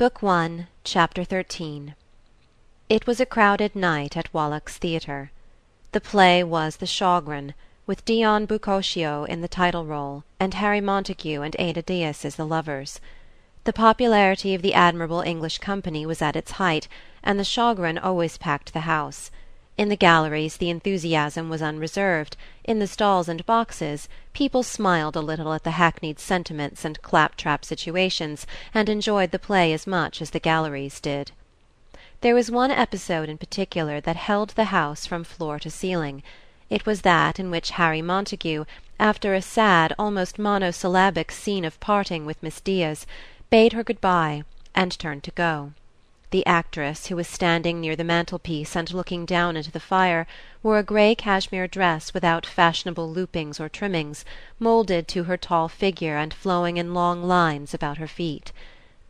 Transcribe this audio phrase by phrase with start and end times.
[0.00, 1.94] Book One, Chapter 13
[2.88, 5.30] It was a crowded night at Wallack's Theatre.
[5.92, 7.52] The play was The Shaughraun,
[7.84, 12.46] with Dion Boucicault in the title role, and Harry Montague and Ada Dyas as the
[12.46, 12.98] lovers.
[13.64, 16.88] The popularity of the admirable English company was at its height,
[17.22, 19.30] and the Shaughraun always packed the house.
[19.80, 25.22] In the galleries the enthusiasm was unreserved; in the stalls and boxes people smiled a
[25.22, 30.32] little at the hackneyed sentiments and claptrap situations, and enjoyed the play as much as
[30.32, 31.32] the galleries did.
[32.20, 36.22] There was one episode in particular that held the house from floor to ceiling.
[36.68, 38.66] It was that in which Harry Montague,
[38.98, 43.06] after a sad, almost monosyllabic scene of parting with Miss Dyas,
[43.48, 45.72] bade her good bye, and turned to go.
[46.32, 50.28] The actress, who was standing near the mantelpiece and looking down into the fire,
[50.62, 54.24] wore a grey cashmere dress without fashionable loopings or trimmings,
[54.60, 58.52] moulded to her tall figure and flowing in long lines about her feet.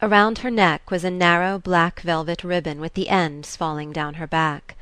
[0.01, 4.27] Around her neck was a narrow black velvet ribbon with the ends falling down her
[4.27, 4.75] back.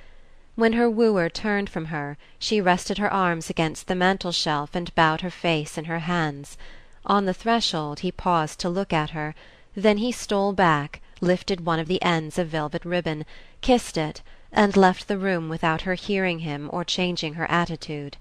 [0.55, 4.95] When her wooer turned from her she rested her arms against the mantel shelf and
[4.95, 6.56] bowed her face in her hands.
[7.05, 9.34] On the threshold he paused to look at her;
[9.75, 13.24] then he stole back lifted one of the ends of velvet ribbon,
[13.61, 18.16] kissed it, and left the room without her hearing him or changing her attitude.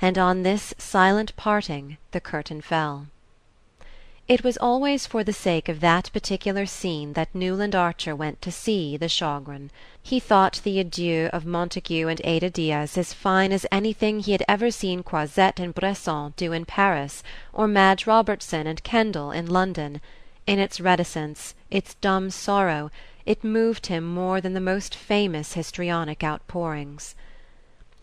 [0.00, 3.06] And on this silent parting the curtain fell.
[4.28, 8.50] It was always for the sake of that particular scene that Newland Archer went to
[8.50, 9.70] see the Shaughraun.
[10.02, 14.42] He thought the adieux of Montague and Ada Dyas as fine as anything he had
[14.48, 20.00] ever seen Croizette and Bressant do in Paris, or Madge Robertson and Kendal in London.
[20.46, 22.90] In its reticence, its dumb sorrow,
[23.24, 27.16] it moved him more than the most famous histrionic outpourings.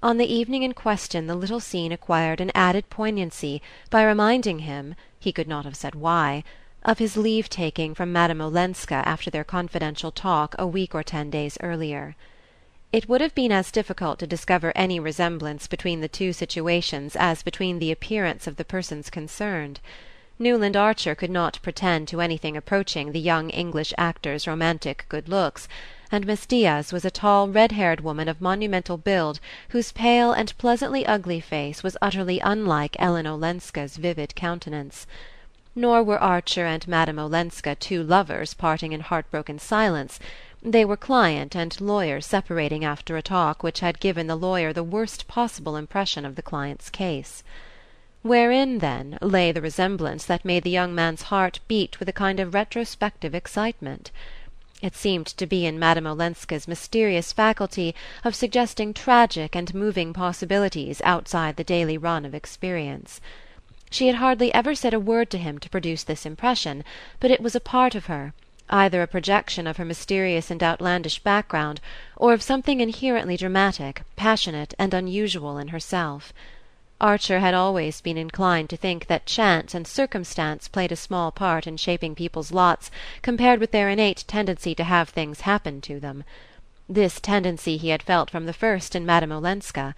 [0.02, 4.96] On the evening in question the little scene acquired an added poignancy by reminding him
[5.18, 6.44] he could not have said why
[6.84, 11.30] of his leave taking from Madame Olenska after their confidential talk a week or ten
[11.30, 12.18] days earlier.
[12.92, 17.42] It would have been as difficult to discover any resemblance between the two situations as
[17.42, 19.80] between the appearance of the persons concerned.
[20.44, 25.70] Newland Archer could not pretend to anything approaching the young English actor's romantic good looks,
[26.12, 29.40] and Miss Dyas was a tall red haired woman of monumental build
[29.70, 35.08] whose pale and pleasantly ugly face was utterly unlike Ellen Olenska's vivid countenance.
[35.76, 40.20] Nor were Archer and Madame Olenska two lovers parting in heartbroken silence;
[40.62, 44.84] they were client and lawyer separating after a talk which had given the lawyer the
[44.84, 47.46] worst possible impression of the client's case.
[48.24, 52.40] Wherein, then, lay the resemblance that made the young man's heart beat with a kind
[52.40, 54.12] of retrospective excitement?
[54.82, 61.02] It seemed to be in Madame Olenska's mysterious faculty of suggesting tragic and moving possibilities
[61.04, 63.20] outside the daily run of experience.
[63.92, 66.86] She had hardly ever said a word to him to produce this impression,
[67.20, 68.34] but it was a part of her,
[68.70, 71.82] either a projection of her mysterious and outlandish background,
[72.16, 76.32] or of something inherently dramatic, passionate and unusual in herself.
[77.04, 81.68] Archer had always been inclined to think that chance and circumstance played a small part
[81.68, 82.90] in shaping people's lots
[83.22, 86.24] compared with their innate tendency to have things happen to them.
[86.88, 89.96] This tendency he had felt from the first in Madame Olenska.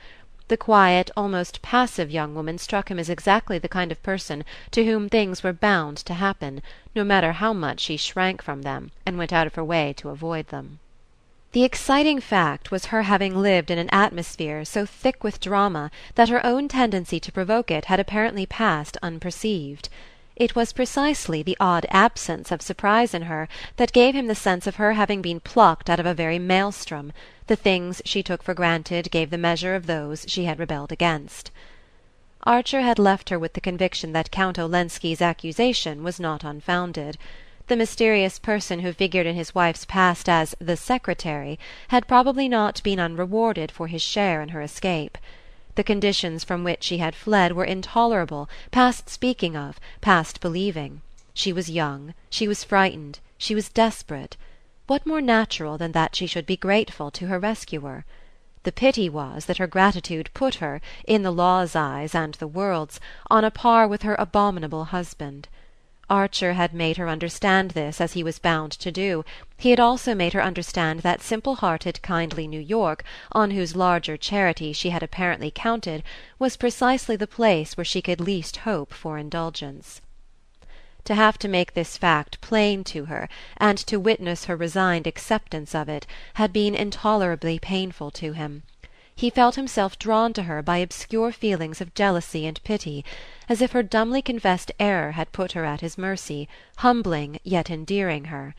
[0.47, 4.83] The quiet, almost passive young woman struck him as exactly the kind of person to
[4.83, 6.63] whom things were bound to happen,
[6.95, 10.09] no matter how much she shrank from them and went out of her way to
[10.09, 10.79] avoid them.
[11.55, 16.27] The exciting fact was her having lived in an atmosphere so thick with drama that
[16.27, 19.87] her own tendency to provoke it had apparently passed unperceived.
[20.35, 24.67] It was precisely the odd absence of surprise in her that gave him the sense
[24.67, 27.13] of her having been plucked out of a very maelstrom;
[27.47, 31.51] the things she took for granted gave the measure of those she had rebelled against.
[32.43, 37.17] Archer had left her with the conviction that Count Olenski's accusation was not unfounded.
[37.67, 42.83] The mysterious person who figured in his wife's past as the secretary had probably not
[42.83, 45.17] been unrewarded for his share in her escape.
[45.73, 51.01] The conditions from which she had fled were intolerable, past speaking of, past believing.
[51.33, 54.37] She was young, she was frightened, she was desperate.
[54.85, 58.05] What more natural than that she should be grateful to her rescuer?
[58.61, 62.99] The pity was that her gratitude put her, in the law's eyes and the world's,
[63.31, 65.47] on a par with her abominable husband.
[66.07, 69.25] Archer had made her understand this as he was bound to do;
[69.57, 74.15] he had also made her understand that simple hearted kindly New York, on whose larger
[74.15, 76.03] charity she had apparently counted,
[76.37, 79.99] was precisely the place where she could least hope for indulgence.
[81.05, 83.27] To have to make this fact plain to her,
[83.57, 86.05] and to witness her resigned acceptance of it,
[86.35, 88.61] had been intolerably painful to him.
[89.17, 93.05] He felt himself drawn to her by obscure feelings of jealousy and pity,
[93.47, 98.25] as if her dumbly confessed error had put her at his mercy, humbling yet endearing
[98.25, 98.55] her.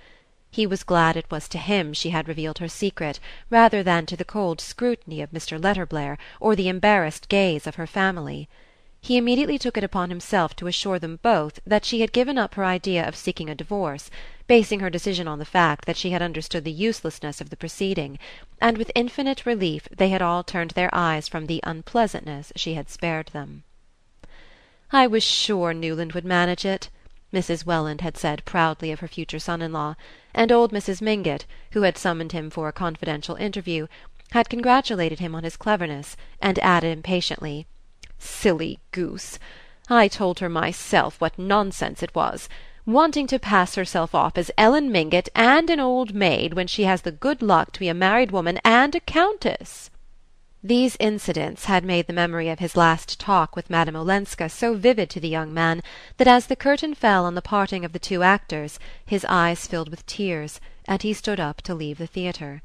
[0.51, 3.21] He was glad it was to him she had revealed her secret,
[3.51, 5.63] rather than to the cold scrutiny of Mr.
[5.63, 8.49] Letterblair or the embarrassed gaze of her family.
[9.03, 12.55] He immediately took it upon himself to assure them both that she had given up
[12.55, 14.11] her idea of seeking a divorce,
[14.47, 18.19] basing her decision on the fact that she had understood the uselessness of the proceeding,
[18.61, 22.89] and with infinite relief they had all turned their eyes from the unpleasantness she had
[22.89, 23.65] spared them.
[24.93, 26.89] "I was sure Newland would manage it,"
[27.33, 27.67] Mrs.
[27.67, 29.97] Welland had said proudly of her future son in law,
[30.33, 31.03] and old Mrs.
[31.03, 33.89] Mingott, who had summoned him for a confidential interview,
[34.31, 37.67] had congratulated him on his cleverness, and added impatiently:
[38.19, 39.41] "Silly goose!
[39.89, 42.49] I told her myself what nonsense it was
[42.87, 47.03] wanting to pass herself off as Ellen Mingott and an old maid when she has
[47.03, 49.91] the good luck to be a married woman and a countess!"
[50.63, 55.11] These incidents had made the memory of his last talk with Madame Olenska so vivid
[55.11, 55.83] to the young man
[56.17, 59.89] that as the curtain fell on the parting of the two actors his eyes filled
[59.89, 62.63] with tears, and he stood up to leave the theatre.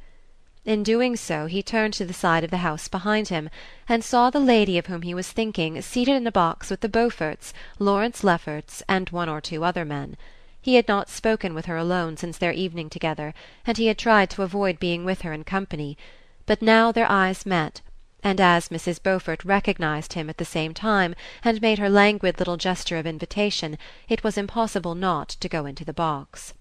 [0.64, 3.50] In doing so he turned to the side of the house behind him,
[3.90, 6.88] and saw the lady of whom he was thinking seated in a box with the
[6.88, 10.18] Beauforts, Lawrence Lefferts and one or two other men.
[10.62, 13.34] He had not spoken with her alone since their evening together,
[13.66, 15.98] and he had tried to avoid being with her in company;
[16.46, 17.82] but now their eyes met
[18.24, 19.02] and as Mrs.
[19.02, 23.80] Beaufort recognized him at the same time and made her languid little gesture of invitation
[24.08, 26.54] it was impossible not to go into the box.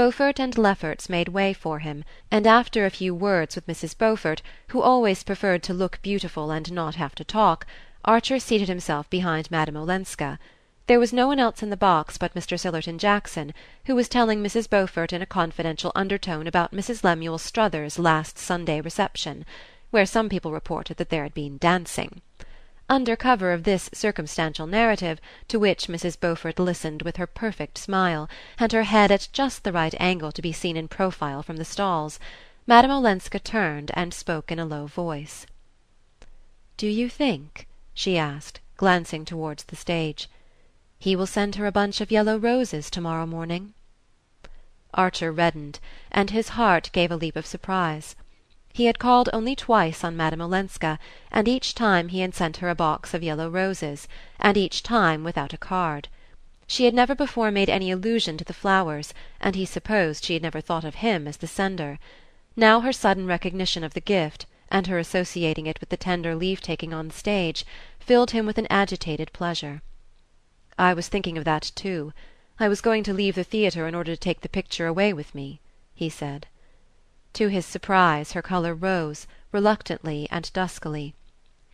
[0.00, 3.98] Beaufort and Lefferts made way for him, and after a few words with Mrs.
[3.98, 7.66] Beaufort, who always preferred to look beautiful and not have to talk,
[8.02, 10.38] Archer seated himself behind Madame Olenska.
[10.86, 12.58] There was no one else in the box but Mr.
[12.58, 13.52] Sillerton Jackson,
[13.84, 14.70] who was telling Mrs.
[14.70, 17.04] Beaufort in a confidential undertone about Mrs.
[17.04, 19.44] Lemuel Struthers's last Sunday reception
[19.90, 22.22] where some people reported that there had been dancing.
[22.92, 26.18] Under cover of this circumstantial narrative, to which Mrs.
[26.18, 28.28] Beaufort listened with her perfect smile,
[28.58, 31.64] and her head at just the right angle to be seen in profile from the
[31.64, 32.18] stalls,
[32.66, 35.46] Madame Olenska turned and spoke in a low voice.
[36.76, 40.28] "Do you think," she asked, glancing towards the stage,
[40.98, 43.72] "he will send her a bunch of yellow roses to morrow morning?"
[44.94, 45.78] Archer reddened,
[46.10, 48.16] and his heart gave a leap of surprise.
[48.72, 51.00] He had called only twice on Madame Olenska,
[51.32, 54.06] and each time he had sent her a box of yellow roses,
[54.38, 56.06] and each time without a card.
[56.68, 60.42] She had never before made any allusion to the flowers, and he supposed she had
[60.44, 61.98] never thought of him as the sender.
[62.54, 66.60] Now her sudden recognition of the gift, and her associating it with the tender leave
[66.60, 67.66] taking on the stage,
[67.98, 69.82] filled him with an agitated pleasure.
[70.78, 72.12] "I was thinking of that too.
[72.60, 75.34] I was going to leave the theatre in order to take the picture away with
[75.34, 75.58] me,"
[75.92, 76.46] he said.
[77.34, 81.14] To his surprise her colour rose, reluctantly and duskily.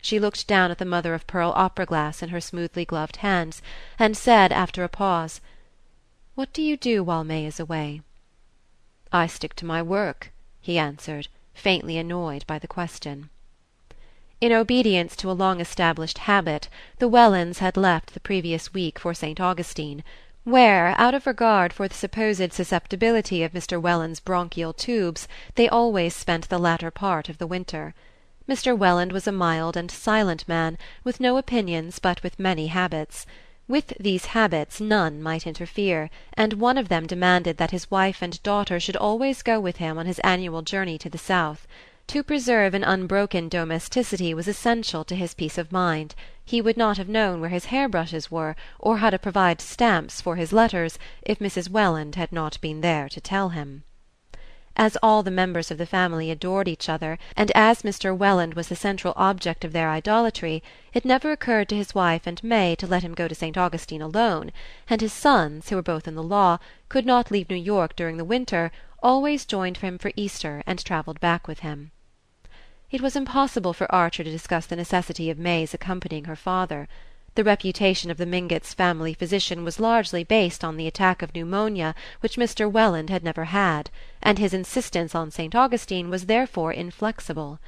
[0.03, 3.63] She looked down at the mother of pearl opera glass in her smoothly gloved hands,
[3.97, 5.41] and said after a pause:
[6.35, 8.01] "What do you do while May is away?"
[9.11, 10.31] "I stick to my work,"
[10.61, 13.31] he answered, faintly annoyed by the question.
[14.39, 16.69] In obedience to a long established habit
[16.99, 19.39] the Wellands had left the previous week for St.
[19.39, 20.03] Augustine
[20.47, 23.81] where, out of regard for the supposed susceptibility of Mr.
[23.81, 27.93] Welland's bronchial tubes, they always spent the latter part of the winter.
[28.47, 28.75] Mr.
[28.75, 33.25] Welland was a mild and silent man, with no opinions but with many habits.
[33.67, 38.41] With these habits none might interfere, and one of them demanded that his wife and
[38.41, 41.67] daughter should always go with him on his annual journey to the south.
[42.11, 46.95] To preserve an unbroken domesticity was essential to his peace of mind; he would not
[46.97, 50.97] have known where his hair brushes were, or how to provide stamps for his letters,
[51.21, 51.69] if Mrs.
[51.69, 53.83] Welland had not been there to tell him.
[54.77, 58.17] As all the members of the family adored each other, and as Mr.
[58.17, 62.41] Welland was the central object of their idolatry, it never occurred to his wife and
[62.41, 63.57] May to let him go to St.
[63.57, 64.53] Augustine alone,
[64.89, 68.15] and his sons, who were both in the law, could not leave New York during
[68.15, 68.71] the winter,
[69.03, 71.91] always joined him for Easter and travelled back with him.
[72.89, 76.87] It was impossible for Archer to discuss the necessity of May's accompanying her father.
[77.35, 81.93] The reputation of the Mingotts' family physician was largely based on the attack of pneumonia
[82.21, 82.71] which Mr.
[82.71, 83.89] Welland had never had,
[84.23, 85.53] and his insistence on St.
[85.53, 87.59] Augustine was therefore inflexible.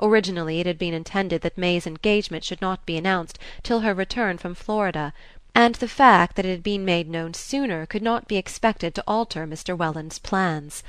[0.00, 4.36] Originally it had been intended that May's engagement should not be announced till her return
[4.36, 5.12] from Florida,
[5.54, 9.04] and the fact that it had been made known sooner could not be expected to
[9.06, 9.78] alter Mr.
[9.78, 10.82] Welland's plans.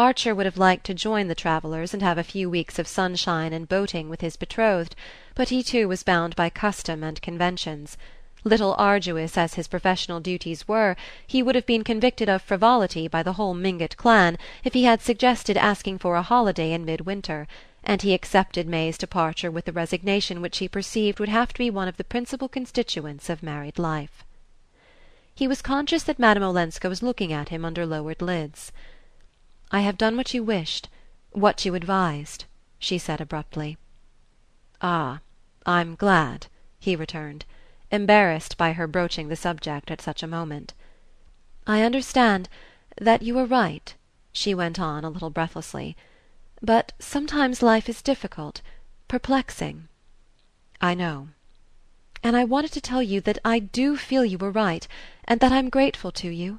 [0.00, 3.52] Archer would have liked to join the travellers and have a few weeks of sunshine
[3.52, 4.96] and boating with his betrothed,
[5.34, 7.98] but he too was bound by custom and conventions.
[8.42, 13.22] Little arduous as his professional duties were, he would have been convicted of frivolity by
[13.22, 17.46] the whole Mingott clan if he had suggested asking for a holiday in mid-winter,
[17.84, 21.68] and he accepted May's departure with the resignation which he perceived would have to be
[21.68, 24.24] one of the principal constituents of married life.
[25.34, 28.72] he was conscious that Madame Olenska was looking at him under lowered lids.
[29.72, 30.88] "I have done what you wished
[31.30, 32.44] what you advised,"
[32.80, 33.78] she said abruptly.
[34.82, 35.20] "Ah,
[35.64, 36.48] I'm glad,"
[36.80, 37.44] he returned,
[37.92, 40.74] embarrassed by her broaching the subject at such a moment.
[41.68, 42.48] "I understand
[43.00, 43.94] that you are right,"
[44.32, 45.96] she went on a little breathlessly.
[46.60, 48.62] "But sometimes life is difficult
[49.06, 49.86] perplexing."
[50.80, 51.28] "I know."
[52.24, 54.88] "And I wanted to tell you that I do feel you were right,
[55.26, 56.58] and that I'm grateful to you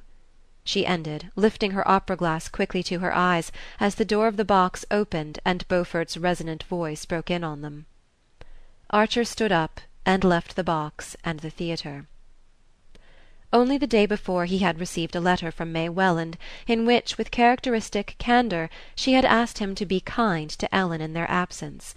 [0.64, 3.50] she ended, lifting her opera glass quickly to her eyes
[3.80, 7.86] as the door of the box opened and Beaufort's resonant voice broke in on them.
[8.90, 12.06] Archer stood up and left the box and the theatre.
[13.52, 17.30] Only the day before he had received a letter from May Welland in which, with
[17.30, 21.94] characteristic candour, she had asked him to be kind to Ellen in their absence.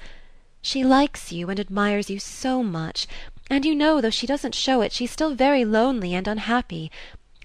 [0.62, 3.08] "She likes you and admires you so much,
[3.50, 6.92] and you know, though she doesn't show it, she's still very lonely and unhappy.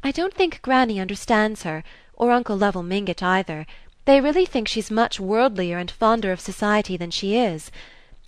[0.03, 3.67] I don't think granny understands her, or Uncle Lovell Mingott either;
[4.07, 7.71] they really think she's much worldlier and fonder of society than she is.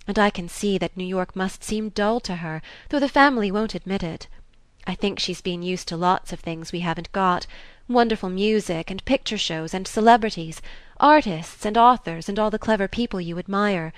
[0.07, 3.49] And I can see that New York must seem dull to her, though the family
[3.49, 4.27] won't admit it.
[4.85, 7.47] I think she's been used to lots of things we haven't got
[7.87, 10.61] wonderful music, and picture shows, and celebrities,
[10.99, 13.93] artists and authors and all the clever people you admire.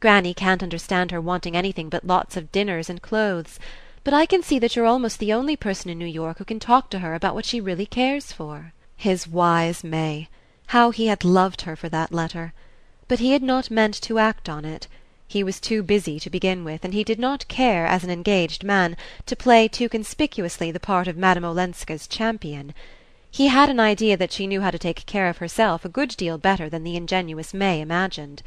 [0.00, 3.58] Granny can't understand her wanting anything but lots of dinners and clothes
[4.08, 6.58] but I can see that you're almost the only person in New York who can
[6.58, 10.30] talk to her about what she really cares for." His wise May!
[10.68, 12.54] How he had loved her for that letter!
[13.06, 14.86] But he had not meant to act on it.
[15.26, 18.64] He was too busy to begin with, and he did not care, as an engaged
[18.64, 18.96] man,
[19.26, 22.72] to play too conspicuously the part of Madame Olenska's champion.
[23.30, 26.16] He had an idea that she knew how to take care of herself a good
[26.16, 28.42] deal better than the ingenuous May imagined.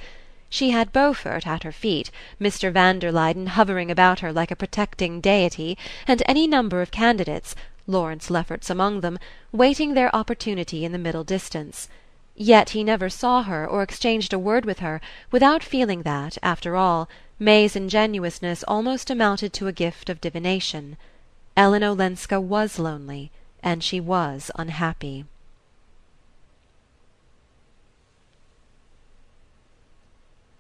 [0.53, 2.74] She had Beaufort at her feet, Mr.
[2.74, 7.55] van der Luyden hovering about her like a protecting deity, and any number of candidates,
[7.88, 9.17] Lawrence Lefferts among them,
[9.53, 11.88] waiting their opportunity in the middle distance;
[12.36, 15.00] yet he never saw her or exchanged a word with her
[15.31, 17.08] without feeling that, after all,
[17.39, 20.98] May's ingenuousness almost amounted to a gift of divination.
[21.55, 23.31] Ellen Olenska was lonely,
[23.63, 25.24] and she was unhappy.